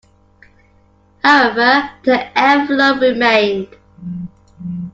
However, 1.23 1.91
the 2.03 2.35
envelope 2.35 3.01
remained. 3.01 3.67